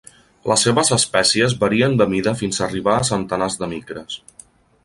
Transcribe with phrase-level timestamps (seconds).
[0.51, 4.19] Les seves espècies varien de mida fins arribar a centenars de micres.